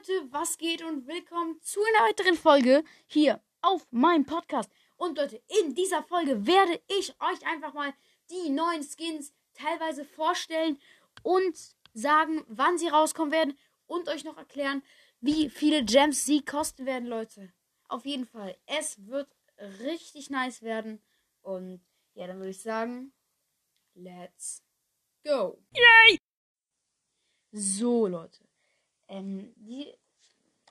Leute, 0.00 0.32
was 0.32 0.56
geht 0.56 0.82
und 0.82 1.06
willkommen 1.06 1.60
zu 1.60 1.78
einer 1.82 2.08
weiteren 2.08 2.34
Folge 2.34 2.84
hier 3.06 3.42
auf 3.60 3.86
meinem 3.90 4.24
Podcast. 4.24 4.70
Und 4.96 5.18
Leute, 5.18 5.42
in 5.60 5.74
dieser 5.74 6.02
Folge 6.02 6.46
werde 6.46 6.80
ich 6.88 7.14
euch 7.20 7.46
einfach 7.46 7.74
mal 7.74 7.92
die 8.30 8.48
neuen 8.48 8.82
Skins 8.82 9.34
teilweise 9.52 10.06
vorstellen 10.06 10.78
und 11.22 11.54
sagen, 11.92 12.44
wann 12.48 12.78
sie 12.78 12.88
rauskommen 12.88 13.30
werden 13.30 13.58
und 13.86 14.08
euch 14.08 14.24
noch 14.24 14.38
erklären, 14.38 14.82
wie 15.20 15.50
viele 15.50 15.84
Gems 15.84 16.24
sie 16.24 16.42
kosten 16.42 16.86
werden, 16.86 17.06
Leute. 17.06 17.52
Auf 17.88 18.06
jeden 18.06 18.24
Fall, 18.24 18.56
es 18.64 19.06
wird 19.06 19.28
richtig 19.80 20.30
nice 20.30 20.62
werden 20.62 21.02
und 21.42 21.84
ja, 22.14 22.26
dann 22.26 22.38
würde 22.38 22.50
ich 22.50 22.62
sagen, 22.62 23.12
let's 23.92 24.62
go. 25.24 25.62
Yay! 25.74 26.18
So, 27.52 28.06
Leute. 28.06 28.49
Ähm, 29.10 29.52
die 29.56 29.92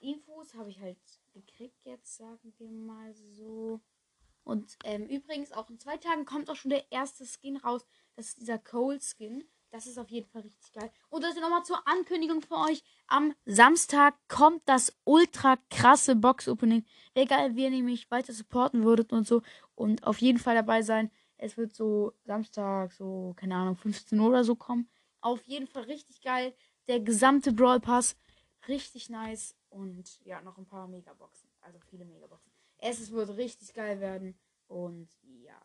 Infos 0.00 0.54
habe 0.54 0.70
ich 0.70 0.80
halt 0.80 0.96
gekriegt 1.34 1.84
jetzt, 1.84 2.16
sagen 2.16 2.54
wir 2.58 2.70
mal 2.70 3.12
so. 3.12 3.80
Und 4.44 4.78
ähm, 4.84 5.06
übrigens, 5.06 5.52
auch 5.52 5.68
in 5.68 5.78
zwei 5.78 5.96
Tagen 5.96 6.24
kommt 6.24 6.48
auch 6.48 6.56
schon 6.56 6.70
der 6.70 6.90
erste 6.90 7.26
Skin 7.26 7.56
raus. 7.58 7.84
Das 8.16 8.28
ist 8.28 8.40
dieser 8.40 8.58
Cold 8.58 9.02
Skin. 9.02 9.44
Das 9.70 9.86
ist 9.86 9.98
auf 9.98 10.08
jeden 10.08 10.28
Fall 10.30 10.42
richtig 10.42 10.72
geil. 10.72 10.90
Und 11.10 11.22
das 11.22 11.34
nochmal 11.36 11.64
zur 11.64 11.86
Ankündigung 11.86 12.40
für 12.40 12.56
euch. 12.56 12.82
Am 13.08 13.34
Samstag 13.44 14.14
kommt 14.28 14.62
das 14.66 14.96
ultra 15.04 15.56
krasse 15.68 16.16
Box-Opening. 16.16 16.86
Geil, 17.14 17.56
wenn 17.56 17.74
ihr 17.74 17.82
mich 17.82 18.10
weiter 18.10 18.32
supporten 18.32 18.84
würdet 18.84 19.12
und 19.12 19.26
so. 19.26 19.42
Und 19.74 20.06
auf 20.06 20.18
jeden 20.18 20.38
Fall 20.38 20.54
dabei 20.54 20.80
sein. 20.80 21.10
Es 21.36 21.56
wird 21.56 21.74
so 21.74 22.14
Samstag, 22.24 22.92
so, 22.92 23.34
keine 23.36 23.56
Ahnung, 23.56 23.76
15 23.76 24.18
Uhr 24.18 24.28
oder 24.28 24.44
so 24.44 24.56
kommen. 24.56 24.88
Auf 25.20 25.42
jeden 25.42 25.66
Fall 25.66 25.82
richtig 25.82 26.22
geil. 26.22 26.54
Der 26.86 27.00
gesamte 27.00 27.52
Brawl 27.52 27.80
Pass 27.80 28.16
richtig 28.68 29.08
nice. 29.08 29.56
Und 29.70 30.20
ja, 30.24 30.40
noch 30.42 30.58
ein 30.58 30.66
paar 30.66 30.88
Megaboxen. 30.88 31.48
Also 31.60 31.78
viele 31.90 32.04
Megaboxen. 32.04 32.52
Es 32.78 33.10
wird 33.10 33.36
richtig 33.36 33.74
geil 33.74 34.00
werden. 34.00 34.38
Und 34.66 35.08
ja, 35.22 35.60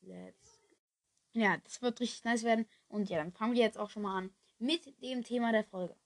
let's. 0.00 0.62
Ja, 1.32 1.56
das 1.58 1.82
wird 1.82 2.00
richtig 2.00 2.24
nice 2.24 2.44
werden. 2.44 2.66
Und 2.88 3.10
ja, 3.10 3.18
dann 3.18 3.32
fangen 3.32 3.54
wir 3.54 3.62
jetzt 3.62 3.78
auch 3.78 3.90
schon 3.90 4.02
mal 4.02 4.16
an 4.16 4.34
mit 4.58 5.02
dem 5.02 5.24
Thema 5.24 5.52
der 5.52 5.64
Folge. 5.64 5.96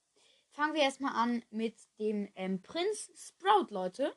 Fangen 0.51 0.75
wir 0.75 0.83
erstmal 0.83 1.15
an 1.15 1.43
mit 1.51 1.77
dem 1.99 2.29
ähm, 2.35 2.63
Prinz 2.63 3.11
Sprout, 3.15 3.67
Leute. 3.71 4.17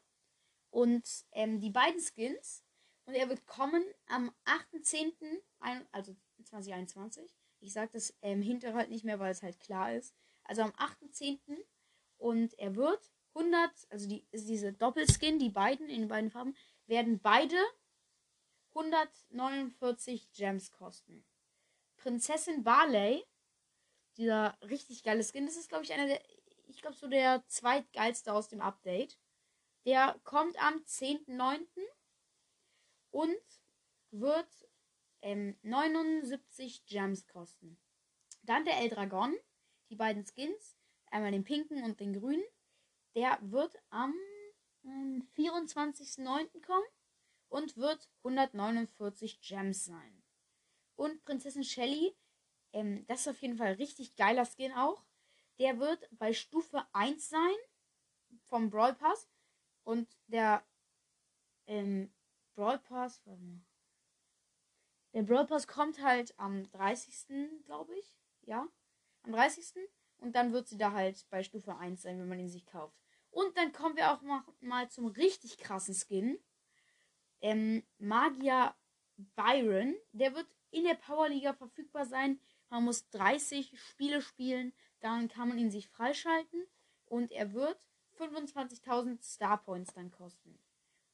Und 0.69 1.06
ähm, 1.34 1.59
die 1.59 1.69
beiden 1.69 2.02
Skins. 2.02 2.63
Und 3.06 3.16
er 3.16 3.28
wird 3.28 3.45
kommen 3.45 3.84
am 4.08 4.31
8.10., 4.45 5.13
also 5.91 6.16
2021. 6.45 7.36
Ich 7.59 7.73
sage 7.73 7.91
das 7.94 8.13
ähm, 8.22 8.41
hinterher 8.41 8.78
halt 8.78 8.89
nicht 8.89 9.03
mehr, 9.03 9.19
weil 9.19 9.31
es 9.31 9.44
halt 9.44 9.59
klar 9.59 9.94
ist. 9.94 10.16
Also 10.44 10.61
am 10.61 10.72
8.10. 10.72 11.39
Und 12.22 12.53
er 12.59 12.75
wird 12.75 13.11
100, 13.33 13.72
also 13.89 14.08
die, 14.08 14.27
diese 14.31 14.73
Doppelskin, 14.73 15.39
die 15.39 15.50
beiden 15.50 15.89
in 15.89 16.08
beiden 16.08 16.30
Farben, 16.30 16.55
werden 16.86 17.19
beide 17.19 17.58
149 18.75 20.31
Gems 20.31 20.72
kosten. 20.72 21.25
Prinzessin 21.97 22.63
Barley, 22.63 23.25
dieser 24.17 24.55
richtig 24.61 25.02
geile 25.02 25.23
Skin, 25.23 25.47
das 25.47 25.55
ist 25.55 25.69
glaube 25.69 25.83
ich 25.83 25.94
einer 25.94 26.05
der, 26.05 26.22
ich 26.67 26.83
glaube 26.83 26.95
so 26.95 27.08
der 27.08 27.44
zweitgeilste 27.47 28.31
aus 28.31 28.50
dem 28.50 28.61
Update. 28.61 29.17
Der 29.88 30.19
kommt 30.23 30.61
am 30.61 30.75
10.9. 30.75 31.66
und 33.09 33.35
wird 34.11 34.69
ähm, 35.23 35.58
79 35.63 36.85
Gems 36.85 37.28
kosten. 37.28 37.80
Dann 38.44 38.63
der 38.63 38.78
El 38.78 38.89
Dragon, 38.89 39.35
die 39.89 39.95
beiden 39.95 40.23
Skins, 40.23 40.78
einmal 41.12 41.31
den 41.31 41.44
pinken 41.44 41.84
und 41.84 42.00
den 42.00 42.14
grünen. 42.14 42.44
Der 43.16 43.38
wird 43.42 43.78
am 43.90 44.14
ähm, 44.84 45.28
24.09. 45.36 46.66
kommen 46.66 46.86
und 47.50 47.78
wird 47.78 48.09
149 48.23 49.42
Gems 49.42 49.86
sein. 49.86 50.24
Und 50.96 51.24
Prinzessin 51.25 51.63
Shelly, 51.63 52.16
ähm, 52.74 53.06
das 53.08 53.22
ist 53.22 53.28
auf 53.28 53.41
jeden 53.41 53.58
Fall 53.58 53.74
richtig 53.74 54.16
geiler 54.16 54.46
Skin 54.46 54.72
auch. 54.74 55.03
Der 55.59 55.80
wird 55.80 56.08
bei 56.12 56.34
Stufe 56.34 56.85
1 56.94 57.30
sein 57.30 57.56
vom 58.47 58.69
Brawl 58.69 58.94
Pass. 58.94 59.28
Und 59.84 60.08
der 60.28 60.64
ähm, 61.68 62.14
Brawl 62.56 62.80
Pass, 62.80 63.22
warte 63.25 63.41
mal. 63.41 63.62
Der 65.14 65.24
Brawl 65.24 65.46
Pass 65.46 65.68
kommt 65.68 66.02
halt 66.02 66.38
am 66.40 66.69
30. 66.72 67.64
glaube 67.66 67.97
ich. 67.97 68.18
Ja. 68.44 68.68
Am 69.24 69.34
30. 69.34 69.74
Und 70.22 70.36
dann 70.36 70.54
wird 70.54 70.68
sie 70.68 70.78
da 70.78 70.92
halt 70.92 71.26
bei 71.30 71.44
Stufe 71.44 71.76
1 71.76 72.04
sein, 72.04 72.20
wenn 72.20 72.30
man 72.30 72.40
ihn 72.40 72.48
sich 72.48 72.66
kauft. 72.68 72.96
Und 73.32 73.58
dann 73.58 73.72
kommen 73.72 73.96
wir 73.96 74.12
auch 74.12 74.22
mal, 74.62 74.90
zum 74.90 75.08
richtig 75.08 75.58
krassen 75.58 75.96
Skin. 75.96 76.38
Ähm, 77.42 77.84
Magier 77.98 78.76
Byron. 79.36 79.96
Der 80.12 80.36
wird 80.36 80.48
in 80.70 80.84
der 80.84 80.94
Powerliga 80.94 81.54
verfügbar 81.54 82.06
sein. 82.06 82.40
Man 82.70 82.84
muss 82.84 83.09
30 83.09 83.80
Spiele 83.80 84.22
spielen. 84.22 84.74
Dann 85.00 85.28
kann 85.28 85.50
man 85.50 85.58
ihn 85.58 85.72
sich 85.72 85.88
freischalten. 85.88 86.68
Und 87.06 87.32
er 87.32 87.53
wird 87.53 87.80
25.000 88.20 89.24
Star 89.24 89.58
Points 89.64 89.94
dann 89.94 90.12
kosten. 90.12 90.59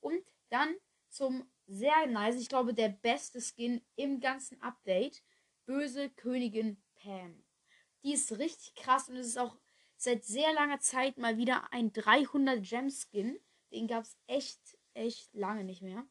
Und 0.01 0.21
dann 0.49 0.75
zum 1.07 1.49
sehr 1.65 2.07
nice, 2.07 2.35
ich 2.35 2.49
glaube 2.49 2.73
der 2.73 2.89
beste 2.89 3.39
Skin 3.39 3.81
im 3.95 4.19
ganzen 4.19 4.61
Update. 4.61 5.23
Böse 5.65 6.09
Königin 6.09 6.81
Pam. 6.95 7.46
Die 8.03 8.13
ist 8.13 8.31
richtig 8.37 8.75
krass 8.75 9.09
und 9.09 9.17
es 9.17 9.27
ist 9.27 9.39
auch 9.39 9.57
seit 9.97 10.23
sehr 10.23 10.53
langer 10.53 10.79
Zeit 10.79 11.17
mal 11.17 11.37
wieder 11.37 11.71
ein 11.73 11.91
300 11.91 12.63
Gem 12.63 12.89
Skin. 12.89 13.39
Den 13.71 13.87
gab 13.87 14.03
es 14.03 14.17
echt, 14.27 14.77
echt 14.93 15.33
lange 15.33 15.63
nicht 15.63 15.81
mehr. 15.81 16.05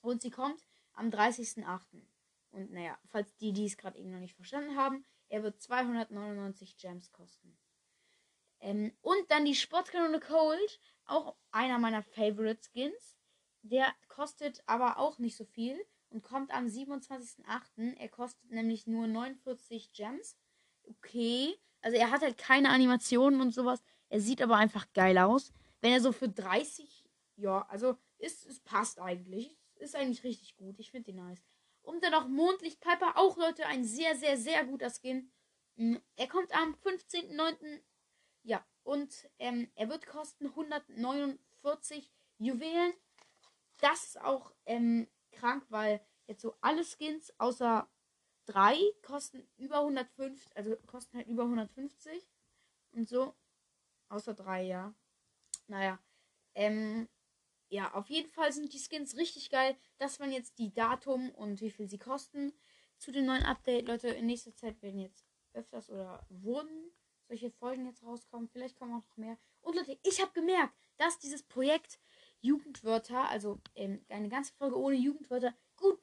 Und 0.00 0.22
sie 0.22 0.30
kommt 0.30 0.60
am 0.92 1.10
30.08. 1.10 2.02
Und 2.50 2.70
naja, 2.70 2.98
falls 3.08 3.34
die, 3.36 3.52
die 3.52 3.66
es 3.66 3.76
gerade 3.76 3.98
eben 3.98 4.10
noch 4.10 4.20
nicht 4.20 4.36
verstanden 4.36 4.76
haben, 4.76 5.04
er 5.28 5.42
wird 5.42 5.60
299 5.60 6.76
Gems 6.76 7.10
kosten. 7.10 7.58
Ähm, 8.60 8.96
und 9.00 9.30
dann 9.30 9.44
die 9.44 9.54
Sportkanone 9.54 10.20
Cold, 10.20 10.80
auch 11.06 11.36
einer 11.50 11.78
meiner 11.78 12.02
Favorite 12.02 12.62
Skins. 12.70 13.16
Der 13.62 13.92
kostet 14.08 14.62
aber 14.66 14.98
auch 14.98 15.18
nicht 15.18 15.36
so 15.36 15.44
viel 15.44 15.78
und 16.10 16.22
kommt 16.22 16.52
am 16.52 16.66
27.08. 16.66 17.96
Er 17.96 18.08
kostet 18.08 18.50
nämlich 18.50 18.86
nur 18.86 19.06
49 19.06 19.92
Gems 19.92 20.36
okay. 20.88 21.54
Also 21.80 21.96
er 21.96 22.10
hat 22.10 22.22
halt 22.22 22.38
keine 22.38 22.70
Animationen 22.70 23.40
und 23.40 23.52
sowas. 23.52 23.82
Er 24.08 24.20
sieht 24.20 24.40
aber 24.42 24.56
einfach 24.56 24.86
geil 24.92 25.18
aus. 25.18 25.52
Wenn 25.80 25.92
er 25.92 26.00
so 26.00 26.12
für 26.12 26.28
30, 26.28 27.04
ja, 27.36 27.66
also 27.68 27.96
ist, 28.18 28.46
es 28.46 28.60
passt 28.60 29.00
eigentlich. 29.00 29.58
Ist 29.76 29.96
eigentlich 29.96 30.24
richtig 30.24 30.56
gut. 30.56 30.78
Ich 30.78 30.90
finde 30.90 31.10
ihn 31.10 31.16
nice. 31.16 31.44
Und 31.82 32.02
dann 32.02 32.12
noch 32.12 32.28
Mondlicht 32.28 32.80
Piper, 32.80 33.18
auch 33.18 33.36
Leute, 33.36 33.66
ein 33.66 33.84
sehr, 33.84 34.16
sehr, 34.16 34.38
sehr 34.38 34.64
guter 34.64 34.90
Skin. 34.90 35.30
Mm, 35.76 35.96
er 36.16 36.28
kommt 36.28 36.54
am 36.54 36.74
15.09. 36.74 37.80
Ja, 38.42 38.64
und 38.82 39.28
ähm, 39.38 39.70
er 39.74 39.88
wird 39.88 40.06
kosten 40.06 40.46
149 40.46 42.10
Juwelen. 42.38 42.92
Das 43.80 44.04
ist 44.04 44.20
auch 44.20 44.52
ähm, 44.64 45.08
krank, 45.32 45.66
weil 45.68 46.00
jetzt 46.26 46.42
so 46.42 46.56
alle 46.60 46.84
Skins 46.84 47.32
außer 47.38 47.88
drei 48.46 48.76
kosten 49.02 49.46
über 49.56 49.78
150, 49.80 50.56
also 50.56 50.76
kosten 50.86 51.16
halt 51.18 51.28
über 51.28 51.44
150 51.44 52.26
und 52.92 53.08
so. 53.08 53.34
Außer 54.08 54.34
drei, 54.34 54.62
ja. 54.62 54.94
Naja. 55.66 55.98
Ähm, 56.54 57.08
ja, 57.68 57.92
auf 57.94 58.08
jeden 58.08 58.30
Fall 58.30 58.52
sind 58.52 58.72
die 58.72 58.78
Skins 58.78 59.16
richtig 59.16 59.50
geil. 59.50 59.76
Das 59.98 60.20
waren 60.20 60.30
jetzt 60.30 60.58
die 60.58 60.72
Datum 60.72 61.30
und 61.30 61.60
wie 61.60 61.70
viel 61.70 61.88
sie 61.88 61.98
kosten. 61.98 62.52
Zu 62.98 63.10
dem 63.10 63.26
neuen 63.26 63.42
Update, 63.42 63.88
Leute, 63.88 64.08
in 64.08 64.26
nächster 64.26 64.54
Zeit 64.54 64.80
werden 64.82 65.00
jetzt 65.00 65.26
öfters 65.52 65.90
oder 65.90 66.24
wurden 66.28 66.92
solche 67.26 67.50
Folgen 67.50 67.86
jetzt 67.86 68.02
rauskommen. 68.04 68.48
Vielleicht 68.48 68.76
kommen 68.76 68.92
auch 68.92 69.06
noch 69.08 69.16
mehr. 69.16 69.38
Und 69.62 69.76
Leute, 69.76 69.98
ich 70.02 70.20
habe 70.20 70.32
gemerkt, 70.32 70.74
dass 70.98 71.18
dieses 71.18 71.42
Projekt 71.42 71.98
Jugendwörter, 72.40 73.28
also 73.28 73.60
ähm, 73.74 74.04
eine 74.08 74.28
ganze 74.28 74.52
Folge 74.54 74.78
ohne 74.78 74.96
Jugendwörter, 74.96 75.54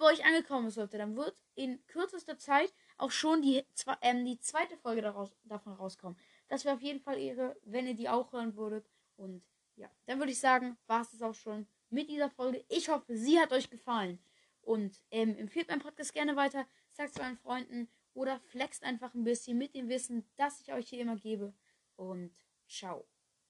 bei 0.01 0.11
euch 0.11 0.25
angekommen 0.25 0.67
ist, 0.67 0.75
Leute, 0.75 0.97
dann 0.97 1.15
wird 1.15 1.41
in 1.55 1.85
kürzester 1.87 2.37
Zeit 2.37 2.73
auch 2.97 3.11
schon 3.11 3.41
die, 3.41 3.63
ähm, 4.01 4.25
die 4.25 4.39
zweite 4.39 4.75
Folge 4.77 5.01
daraus, 5.01 5.33
davon 5.43 5.73
rauskommen. 5.73 6.17
Das 6.49 6.65
wäre 6.65 6.75
auf 6.75 6.81
jeden 6.81 6.99
Fall 6.99 7.17
Ehre, 7.17 7.55
wenn 7.63 7.87
ihr 7.87 7.93
die 7.93 8.09
auch 8.09 8.33
hören 8.33 8.55
würdet. 8.55 8.89
Und 9.15 9.43
ja, 9.75 9.89
dann 10.05 10.19
würde 10.19 10.31
ich 10.31 10.39
sagen, 10.39 10.77
war 10.87 11.01
es 11.01 11.21
auch 11.21 11.33
schon 11.33 11.67
mit 11.89 12.09
dieser 12.09 12.29
Folge. 12.29 12.65
Ich 12.67 12.89
hoffe, 12.89 13.15
sie 13.15 13.39
hat 13.39 13.53
euch 13.53 13.69
gefallen. 13.69 14.19
Und 14.61 14.99
ähm, 15.11 15.37
empfiehlt 15.37 15.69
meinen 15.69 15.81
Podcast 15.81 16.13
gerne 16.13 16.35
weiter, 16.35 16.67
sagt 16.89 17.15
es 17.15 17.19
euren 17.19 17.37
Freunden 17.37 17.87
oder 18.13 18.39
flext 18.39 18.83
einfach 18.83 19.13
ein 19.13 19.23
bisschen 19.23 19.57
mit 19.57 19.73
dem 19.75 19.89
Wissen, 19.89 20.29
das 20.35 20.61
ich 20.61 20.73
euch 20.73 20.89
hier 20.89 21.01
immer 21.01 21.15
gebe. 21.15 21.53
Und 21.95 22.35
ciao. 22.67 23.10